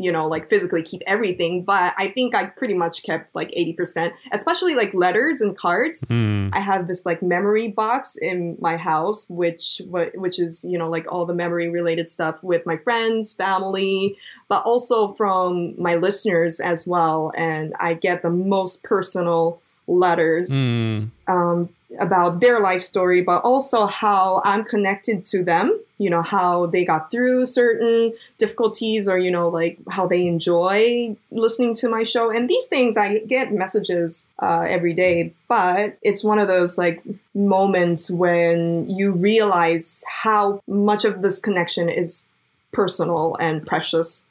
[0.00, 4.12] you know, like physically keep everything, but I think I pretty much kept like 80%,
[4.32, 6.04] especially like letters and cards.
[6.08, 6.50] Mm.
[6.54, 11.10] I have this like memory box in my house, which, which is, you know, like
[11.12, 14.16] all the memory related stuff with my friends, family,
[14.48, 17.30] but also from my listeners as well.
[17.36, 21.10] And I get the most personal letters mm.
[21.28, 21.68] um,
[22.00, 26.84] about their life story, but also how I'm connected to them you know, how they
[26.84, 32.30] got through certain difficulties or, you know, like how they enjoy listening to my show.
[32.30, 37.02] And these things, I get messages uh, every day, but it's one of those like
[37.34, 42.26] moments when you realize how much of this connection is
[42.72, 44.29] personal and precious.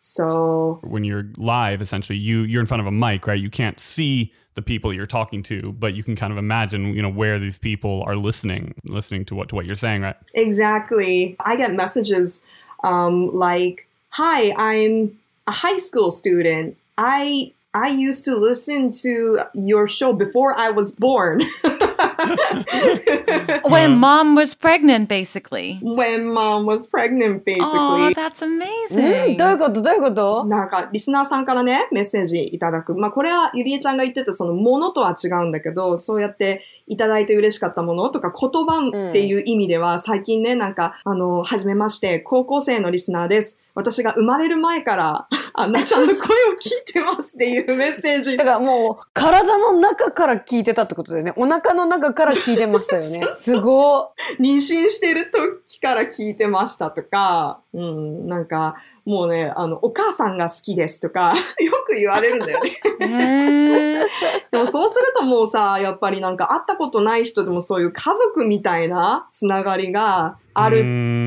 [0.00, 3.40] So, when you're live, essentially, you you're in front of a mic, right?
[3.40, 7.00] You can't see the people you're talking to, but you can kind of imagine, you
[7.00, 10.16] know, where these people are listening, listening to what to what you're saying, right?
[10.34, 11.36] Exactly.
[11.44, 12.44] I get messages
[12.82, 16.76] um, like, "Hi, I'm a high school student.
[16.96, 21.40] I I used to listen to your show before I was born."
[23.68, 25.78] When mom was pregnant, basically.
[25.82, 28.14] when mom was pregnant, Oh, basically.
[28.14, 29.36] that's うん amazing.
[29.36, 29.82] どういうこと？
[29.82, 30.44] どういうこと？
[30.46, 32.94] なんか、リスナーさんからね、メッセージいただく。
[32.94, 43.60] まあ、これはゆりえちゃんが言ってたそのものとは違うんだけど、そうやっていただいて嬉しかったものとか言葉っていう意味では、最近ね、なんか、あの、はじめまして、高校生のリスナーです。
[43.78, 48.44] 私が生まれる前から、 あんなちゃんの声を聞いてますっていうメッセージだ。
[48.44, 51.32] からもう、体の中から聞いてたってことだよね。
[51.36, 53.24] お腹の中から聞いてましたよね。
[53.38, 54.10] すご
[54.40, 58.74] 妊娠してる時から聞いてましたとか、うん、なんか、
[59.08, 61.32] もうね、あの、お母さんが好きですとか、
[61.64, 64.04] よく言われるんだよね。
[64.52, 70.86] でもそうするともうさ、やっぱりなんか会ったことない人でもそういう家族みたいなつながりがあるって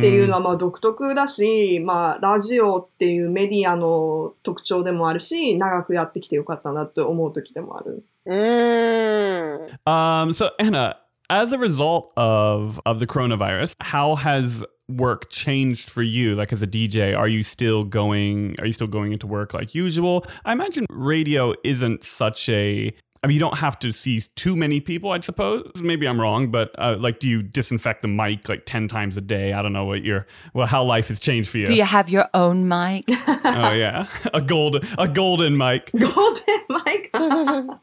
[0.09, 8.03] いうのはまあ独特だし、まあラジオっていうメディアの特徴でもあるし、長くやってきてよかったなって思う時でもある。
[8.27, 8.29] い。
[8.29, 9.65] うーん。
[9.87, 10.97] Um, so Anna,
[11.31, 16.35] as a result of of the coronavirus, how has work changed for you?
[16.35, 18.55] Like as a DJ, are you still going?
[18.59, 20.25] Are you still going into work like usual?
[20.45, 22.93] I imagine radio isn't such a.
[23.22, 25.72] I mean, you don't have to see too many people, I suppose.
[25.76, 29.20] Maybe I'm wrong, but uh, like, do you disinfect the mic like ten times a
[29.20, 29.52] day?
[29.52, 31.66] I don't know what your well, how life has changed for you.
[31.66, 33.04] Do you have your own mic?
[33.08, 35.90] oh yeah, a gold a golden mic.
[35.92, 37.80] ゴールデンマイク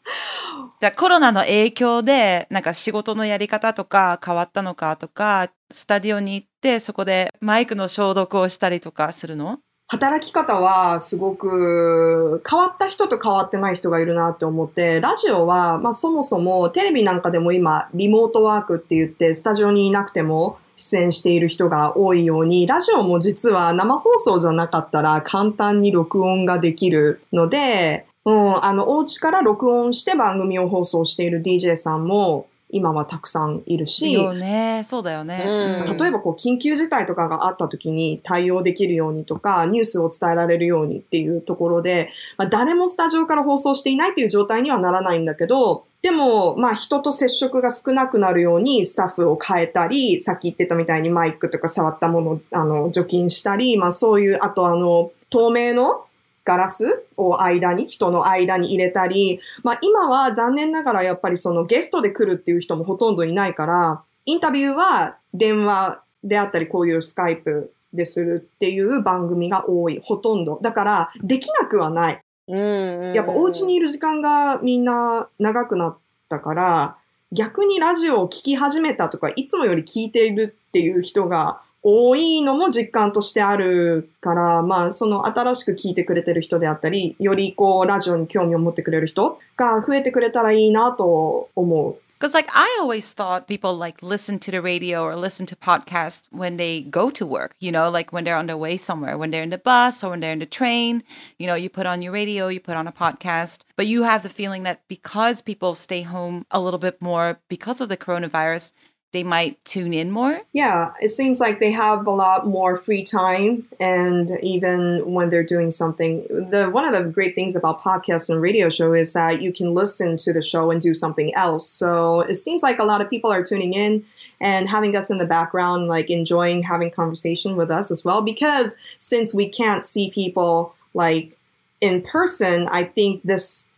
[0.79, 9.59] じゃあコロナの影響でなんか仕事のやり方とか変わったのかとかスタディオに行ってそこでマイクの消毒をしたりとかするの
[9.90, 34.82] 働き方はすごく変わった人と変わってない人がいるなって思って、ラジオは、まあそもそもテレビなんかでも今リモートワークって言ってスタジオにいなくても出演している人が多いように、ラジオも実は生放送じゃなかったら簡単に録音ができるので、うん、あの、お家から録音して番組を放送している DJ さんも今はたくさんいるし、よね。
[34.84, 35.96] そうだよね、うん。
[35.96, 56.04] 例えばこう緊急事態とかがあった時に対応できるようにとか、ニュースを伝えられるようにっていうところで、まあ、誰もスタジオから放送していないっていう状態にはならないんだけど、でも、まあ人と接触が少なくなるようにスタッフを変えたり、さっき言ってたみたいにマイクとか触ったものをあの除菌したり、まあそういう、あとあの、透明の
[56.48, 70.58] ガラスを間に、人の間に入れたり、まあ今は残念ながらやっぱりそのゲストで来るっていう人もほとんどいないから、インタビューは電話であったりこういうスカイプでするっていう番組が多い、ほとんど。
[70.62, 72.20] だから、できなくはない。
[72.48, 73.12] うん。
[73.12, 75.98] やっぱお家にいる時間がみんな長くなっ
[76.30, 76.96] たから、
[77.30, 91.97] 逆にラジオを聞き始めたとか、いつもより聞いているっていう人が多いのも実感としてあるから、まあ、その新しく聞いてくれてる人であったり、よりこう、ラジオに興味を持ってくれる人が増えてくれたらいいなと思う。
[92.09, 96.23] Because like I always thought people like listen to the radio or listen to podcasts
[96.31, 99.29] when they go to work, you know, like when they're on their way somewhere, when
[99.29, 101.03] they're in the bus or when they're in the train,
[101.37, 103.59] you know, you put on your radio, you put on a podcast.
[103.75, 107.81] But you have the feeling that because people stay home a little bit more because
[107.81, 108.71] of the coronavirus,
[109.12, 110.40] they might tune in more.
[110.52, 115.42] Yeah, it seems like they have a lot more free time and even when they're
[115.42, 119.40] doing something the one of the great things about podcasts and radio show is that
[119.40, 121.66] you can listen to the show and do something else.
[121.68, 124.04] So it seems like a lot of people are tuning in
[124.40, 128.76] and having us in the background like enjoying having conversation with us as well because
[128.98, 131.38] since we can't see people like
[131.80, 133.70] in person, I think this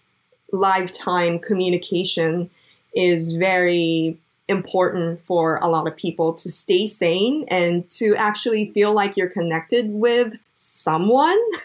[0.52, 2.50] lifetime communication
[2.94, 4.18] is very
[4.50, 9.30] important for a lot of people to stay sane and to actually feel like you're
[9.30, 11.38] connected with someone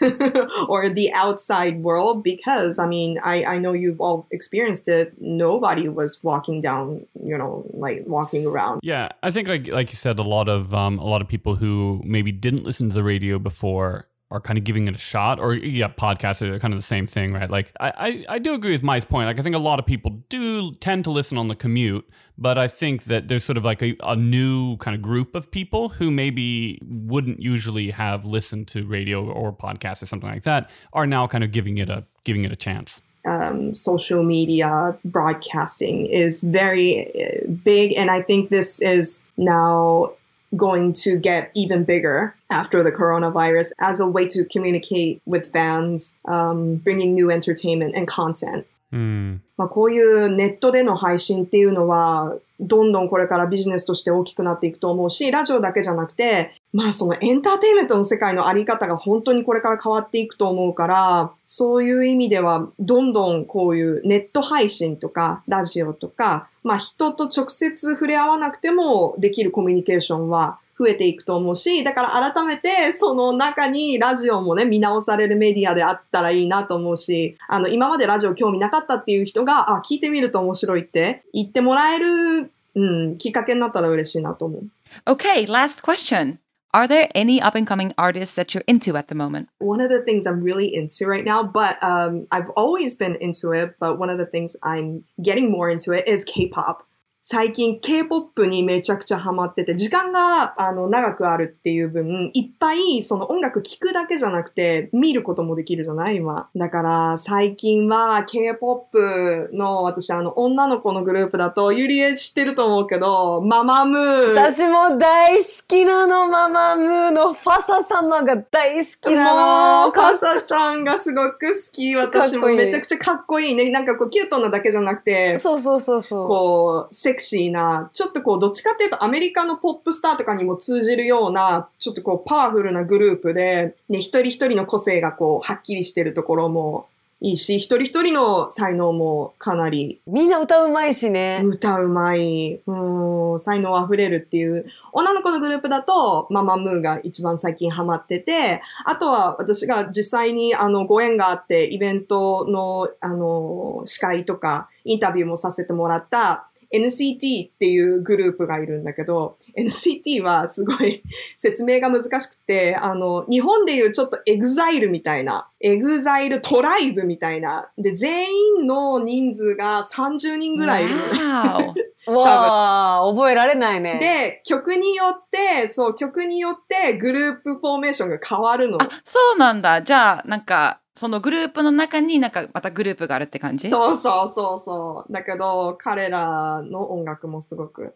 [0.68, 5.14] or the outside world because I mean I, I know you've all experienced it.
[5.20, 8.80] Nobody was walking down you know like walking around.
[8.82, 11.56] Yeah, I think like like you said, a lot of um, a lot of people
[11.56, 15.38] who maybe didn't listen to the radio before are kind of giving it a shot,
[15.38, 17.50] or yeah, podcasts are kind of the same thing, right?
[17.50, 19.26] Like I, I I do agree with Mai's point.
[19.26, 22.04] Like I think a lot of people do tend to listen on the commute,
[22.36, 25.50] but I think that there's sort of like a, a new kind of group of
[25.50, 30.70] people who maybe wouldn't usually have listened to radio or podcasts or something like that
[30.92, 33.00] are now kind of giving it a giving it a chance.
[33.26, 40.12] um, social media broadcasting is very uh, big, and I think this is now
[40.54, 46.18] going to get even bigger after the coronavirus as a way to communicate with fans,
[46.26, 48.66] um, bringing new entertainment and content.
[48.96, 49.40] Hmm.
[49.56, 84.62] まあ、こういうネットでの配信っていうのは、どんどんこれからビジネスとして大きくなっていくと思うし、ラジオだけじゃなくて、まあそのエンターテイメントの世界のあり方が本当にこれから変わっていくと思うから、そういう意味では、どんどんこういうネット配信とか、ラジオとか、まあ人と直接触れ合わなくてもできるコミュニケーションは増えていくと思うし、だから改めてその中にラジオもね、見直されるメディアであったらいいなと思うし、あの、今までラジオ興味なかったっていう人が、あ、聞いてみると面白いって言ってもらえる、うん、きっかけになったら嬉しいなと思う。
[85.06, 86.38] Okay, last question.
[86.72, 89.48] Are there any up and coming artists that you're into at the moment?
[89.60, 93.52] One of the things I'm really into right now, but um, I've always been into
[93.52, 96.86] it, but one of the things I'm getting more into it is K-pop.
[97.28, 106.18] 最近 K-POP にめちゃくちゃハマってて、時間があの長くあるっていう分、いっぱいその音楽聴くだけじゃなくて、見ることもできるじゃない？
[106.18, 106.48] 今。
[106.54, 114.34] だから最近は K-POP の私あの女の子のグループだと、ゆりえ知ってると思うけど、ママムー。
[114.36, 119.86] 私も大好きなの、ママムーのファサ様が大好きなの。
[119.86, 121.96] もう、カサちゃんがすごく好き。
[121.96, 123.68] 私もめちゃくちゃかっこいいね。
[123.72, 126.28] なんかこう、キュートなだけじゃなくて、そうそうそうそう。
[126.28, 136.86] こう、セクシーな、ちょっとこう、どっちかっていうとアメリカのポップスターとかにも通じるような、ちょっとこう、パワフルなグループで、ね、一人一人の個性がこう、はっきりしてるところも
[137.22, 141.40] いいし、一人一人の才能もかなりみんな歌うまいしね。
[141.42, 161.02] 歌うまい、うん、才能あふれるっていう、女の子のグループだと、 MAMAMOO が一番最近ハマってて、あとは私が実際にあのご縁があって、イベントのあの司会とかインタビューもさせてもらった NCT っていうグループがいるんだけど、NCT はすごい
[161.36, 168.26] 説明が難しくて、あの、日本でいうちょっと EXILE みたいな、 EXILE TRIBE みたいな、で、全
[168.60, 170.94] 員の人数が30人ぐらいいる.
[172.06, 173.98] わあ、覚えられないね。
[174.00, 178.80] で、曲によって、そう、曲によってグループフォーメーションが変わるの。
[178.80, 179.82] あ、そうなんだ。
[179.82, 183.68] じゃあ、なんか、そのグループの中になんかまたグループがあるって感じ？
[183.68, 185.12] そうそうそうそう。
[185.12, 187.94] だけど、彼らの音楽もすごく、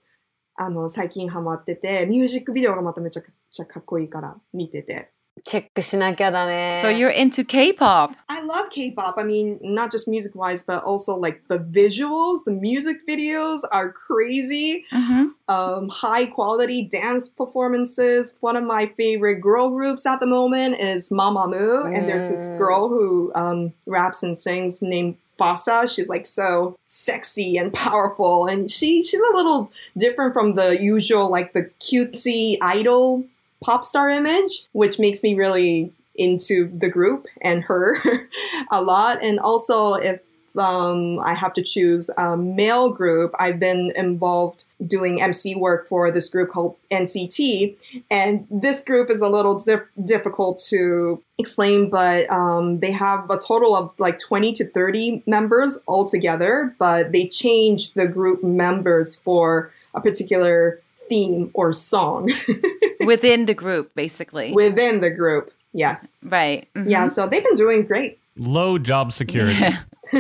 [0.55, 5.11] あの、最近ハマってて、ミュージックビデオがまためちゃくちゃかっこいいから見てて。
[5.44, 6.82] チェックしなきゃだね。
[6.84, 8.16] So you're into K-pop.
[8.28, 9.16] I love K-pop.
[9.20, 14.86] I mean, not just music-wise, but also like the visuals, the music videos are crazy.
[14.92, 15.32] Mhm.
[15.48, 18.36] um, high quality dance performances.
[18.42, 22.58] One of my favorite girl groups at the moment is Mamamoo, and there's this Mm.
[22.58, 25.88] girl who um, raps and sings named Fasa.
[25.94, 31.30] She's like so sexy and powerful, and she she's a little different from the usual
[31.30, 33.26] like the cutesy idol
[33.65, 37.97] pop star image, which makes me really into the group and her
[38.71, 39.23] a lot.
[39.23, 40.21] And also, if
[40.57, 46.11] um, I have to choose a male group, I've been involved doing MC work for
[46.11, 48.03] this group called NCT.
[48.11, 53.39] And this group is a little dif- difficult to explain, but um, they have a
[53.39, 59.73] total of like 20 to 30 members altogether, but they change the group members for
[59.95, 60.81] a particular
[61.11, 62.31] theme or song
[63.05, 64.53] Within the group, basically.
[64.55, 65.51] within the group.
[65.75, 66.21] Yes.
[66.25, 66.69] right.
[66.75, 66.89] Mhm.
[66.89, 68.19] Yeah, so they've been doing great.
[68.37, 69.75] Low job security.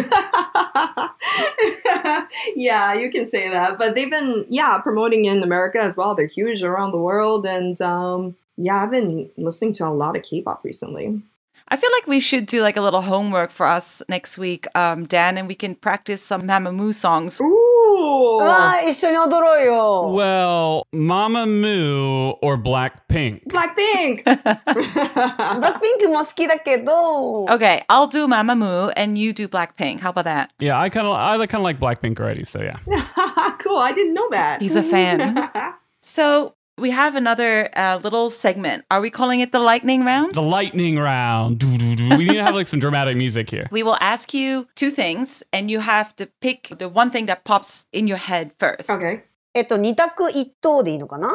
[2.56, 3.78] yeah, you can say that.
[3.78, 6.14] But they've been, yeah, promoting in America as well.
[6.14, 7.46] They're huge around the world.
[7.46, 11.22] And um, yeah, I've been listening to a lot of K pop recently.
[11.69, 15.05] I feel like we should do like a little homework for us next week, um,
[15.05, 17.41] Dan, and we can practice some Mamamoo songs.
[17.41, 17.75] Ooh.
[17.95, 20.13] うわー一緒に踊ろうよ。
[20.13, 23.41] well, Mama Moo or Blackpink?
[23.47, 24.23] Blackpink!
[24.23, 27.45] ブ ラックピンクも好きだけど。
[27.45, 29.99] Okay, I'll do Mamamoo and you do Blackpink.
[29.99, 30.49] How about that?
[30.59, 32.43] Yeah, I kind of I kind of like Blackpink already.
[32.43, 32.77] So yeah.
[33.63, 34.61] cool, I didn't know that.
[34.61, 35.49] He's a fan.
[36.01, 38.85] so we have another uh, little segment.
[38.91, 40.33] Are we calling it the lightning round?
[40.33, 41.59] The lightning round.
[41.59, 42.17] Doo-doo-doo.
[42.17, 43.67] we need to have like some dramatic music here.
[43.71, 47.43] We will ask you two things, and you have to pick the one thing that
[47.45, 48.89] pops in your head first.
[48.89, 49.23] Okay.
[49.57, 51.29] えっと、二択一答でいいのかな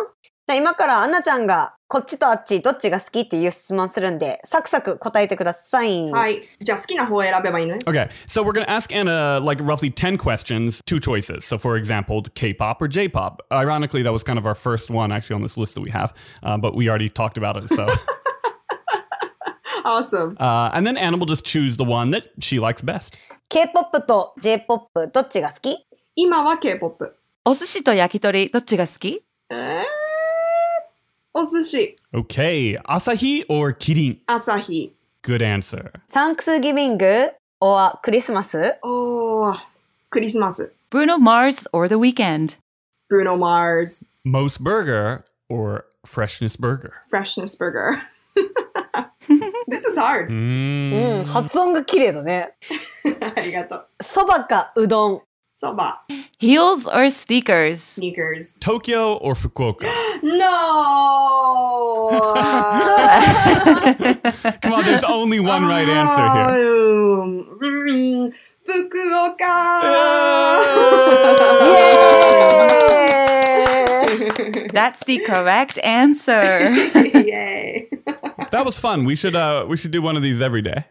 [0.47, 6.11] じゃあ今からアンナちゃんがこっちとあっちどっちが好きっていう質問するんで、サクサク答えてください。
[6.11, 6.39] はい。
[6.59, 7.81] じゃあ好きな方を選べばいいのね。
[7.85, 11.45] Okay, so we're gonna ask Anna like roughly ten questions, two choices.
[11.45, 13.41] So, for example, K-pop or J-pop.
[13.51, 16.13] Ironically, that was kind of our first one actually on this list that we have,
[16.43, 17.67] uh, but we already talked about it.
[17.69, 17.87] So,
[19.83, 20.35] Awesome.
[20.39, 23.15] uh, and then Anna will just choose the one that she likes best.
[23.49, 25.85] K-POP と J-POP どっちが好き
[26.15, 27.15] 今は K-POP。
[27.45, 29.21] お寿司と焼き鳥、どっちが好き
[29.51, 29.83] えー、
[31.34, 31.96] お寿司。
[32.12, 34.18] Okay, Asahi or Kirin?
[34.26, 34.94] 朝日。
[35.22, 35.92] Good answer.
[36.08, 37.06] サンクスギビング
[37.60, 39.58] or クリスマスおー。
[40.10, 40.74] クリスマス。
[40.90, 42.58] Bruno Mars or The Weeknd?
[43.08, 44.10] Bruno Mars。
[44.24, 46.92] Most Burger or Freshness Burger?
[47.08, 48.02] Freshness Burger.
[49.68, 50.28] This is hard.
[50.28, 51.20] Mm.
[51.20, 52.54] うん、発音が綺麗だね。
[53.36, 53.86] ありがとう。
[54.00, 55.22] そばかうどん。
[55.65, 55.99] soba.
[56.37, 57.81] Heels or sneakers?
[57.81, 58.57] Sneakers.
[58.61, 59.83] Tokyo or Fukuoka?
[60.23, 60.51] no!
[64.61, 67.21] Come on, there's only one right answer here.
[67.21, 67.45] Um,
[68.67, 69.55] Fukuoka!
[74.71, 76.31] That's the correct answer.
[76.95, 77.89] Yay!
[78.51, 79.05] that was fun.
[79.05, 80.85] We should uh, we should do one of these every day.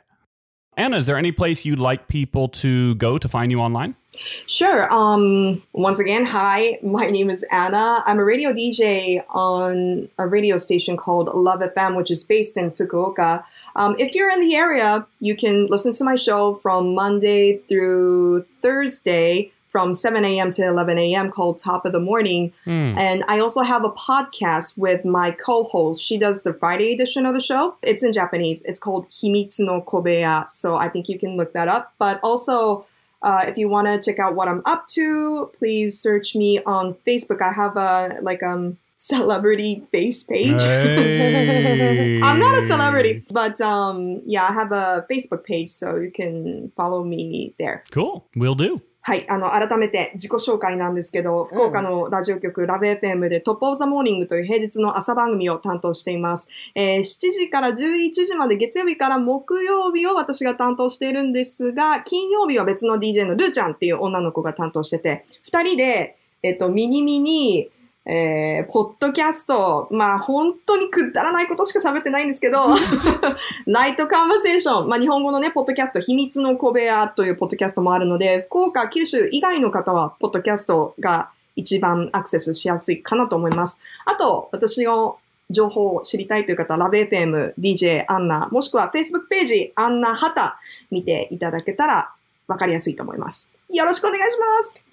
[0.76, 3.94] Anna, is there any place you'd like people to go to find you online?
[4.16, 4.92] Sure.
[4.92, 6.78] Um, once again, hi.
[6.82, 8.02] My name is Anna.
[8.06, 12.70] I'm a radio DJ on a radio station called Love FM, which is based in
[12.70, 13.44] Fukuoka.
[13.76, 18.42] Um, if you're in the area, you can listen to my show from Monday through
[18.62, 20.52] Thursday from 7 a.m.
[20.52, 21.32] to 11 a.m.
[21.32, 22.52] called Top of the Morning.
[22.64, 26.00] And I also have a podcast with my co-host.
[26.00, 27.74] She does the Friday edition of the show.
[27.82, 28.62] It's in Japanese.
[28.66, 30.48] It's called Himitsu no Kobeya.
[30.48, 31.92] So I think you can look that up.
[31.98, 32.86] But also,
[33.20, 36.94] uh, if you want to check out what I'm up to, please search me on
[37.04, 37.42] Facebook.
[37.42, 40.62] I have a like um celebrity face page.
[40.62, 42.20] Hey.
[42.22, 46.70] I'm not a celebrity, but um yeah, I have a Facebook page, so you can
[46.76, 47.82] follow me there.
[47.90, 48.24] Cool.
[48.36, 48.80] Will do.
[49.06, 56.48] はい、あの、改めて自己紹介なんですけど、福岡のラジオ局、ラブ FM で Top of the Morning という平日の朝番組を担当しています。
[56.74, 57.74] えー7時から11
[58.12, 67.68] 時まで月曜日から木曜日を私が担当しているんですが、金曜日は別の DJ のルーちゃんっていう女の子が担当してて、二人で、えっと、ミニミニ、
[68.06, 72.68] えー、ポッドキャスト、まあ本当にくだらないことしか喋ってないんですけど、
[73.66, 83.80] ライトカンバセーション、まあ日本語のね、ポッドキャスト、秘密の小部屋というポッドキャストもあるので、福岡、九州以外の方は、ポッドキャストが一番アクセスしやすいかなと思います。
[84.04, 85.16] あと、私の
[85.48, 90.58] 情報を知りたいという方は、ラブ FM、DJ アンナ、もしくは Facebook ページ、アンナハタ
[90.90, 92.12] 見ていただけたら
[92.48, 93.53] わかりやすいと思います。
[93.74, 94.84] よろしくお願いします。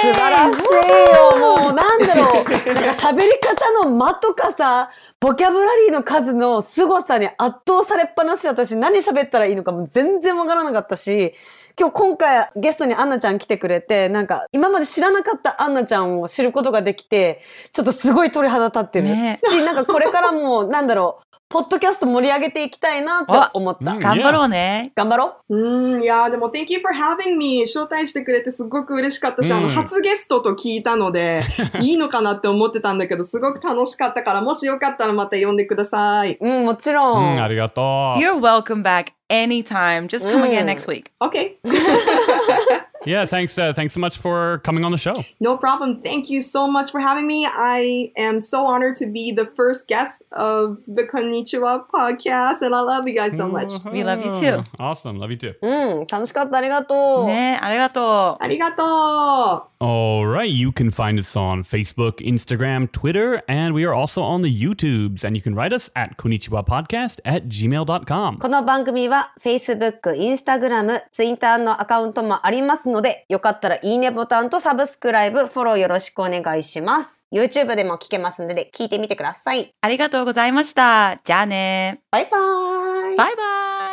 [0.00, 1.56] 素晴らしいよ。
[1.64, 2.34] もう なんだろう。
[2.34, 4.90] なんか喋り方の間とかさ
[5.20, 11.34] ボキャブラリーの数の凄さに圧倒されっぱなしだったし何喋ったらいいのかも全然わからなかったし
[11.78, 17.40] 今日今回ゲストにアンナちゃん来てくれてなんか今まで知らなかったアンナちゃんを知ることができて
[17.72, 19.40] ちょっとすごい鳥肌立ってる、ね。
[19.44, 23.92] しなんかこれからもなんだろうポッドキャスト盛り上げていきたいなって思った。
[23.92, 24.92] うん頑張ろうね。
[24.96, 31.42] 頑張ろうーん、いやーでも Thank you for having me 招待してくれてすごく嬉しかったし、あの、うん初ゲストと聞いたので、
[31.80, 36.32] いいのかなって思ってたんだけど、すごく楽しかったから、もしよかったらまた呼んでください。
[36.40, 36.48] う。
[36.48, 37.12] うん、もちろ。
[37.12, 37.84] うんん、ありがとう。
[38.20, 40.06] You're welcome back anytime.
[40.08, 40.76] Just come again Mm.
[40.76, 41.04] next week.
[41.20, 41.56] OK.
[43.05, 43.57] Yeah, thanks.
[43.57, 45.23] Uh, thanks so much for coming on the show.
[45.39, 46.01] No problem.
[46.01, 47.47] Thank you so much for having me.
[47.47, 52.81] I am so honored to be the first guest of the Konnichiwa podcast, and I
[52.81, 53.71] love you guys so much.
[53.85, 54.63] We love you too.
[54.79, 55.17] Awesome.
[55.17, 55.55] Love you too.
[55.61, 56.57] うん、楽しかった。
[56.57, 57.25] ありがとう。
[57.25, 58.43] ねありがとう。
[58.43, 60.49] ありがとう All right.
[60.49, 65.23] You can find us on Facebook, Instagram, Twitter, and we are also on the YouTubes.
[65.23, 68.39] And you can write us at konnichiwapodcast at gmail.com.
[68.39, 77.26] この番組は Facebook、Instagram、Twitter のアカウントもあります ので、よかったらいいねボタンとサブスクライブ、フォローよろしくお願いします。
[77.32, 79.74] YouTube でも聞けますので、聞いてみてください。
[79.82, 81.20] ありがとうございました。
[81.24, 82.00] じゃあね。
[82.10, 83.42] バイバーイバイバ